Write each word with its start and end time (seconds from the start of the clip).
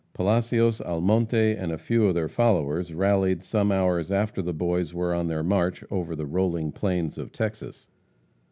Palacios, 0.15 0.81
Almonte, 0.81 1.55
and 1.55 1.71
a 1.71 1.77
few 1.77 2.07
of 2.07 2.15
their 2.15 2.27
followers 2.27 2.91
rallied 2.91 3.43
some 3.43 3.71
hours 3.71 4.11
after 4.11 4.41
the 4.41 4.51
Boys 4.51 4.95
were 4.95 5.13
on 5.13 5.27
their 5.27 5.43
march 5.43 5.83
over 5.91 6.15
the 6.15 6.25
rolling 6.25 6.71
plains 6.71 7.19
of 7.19 7.31
Texas. 7.31 7.87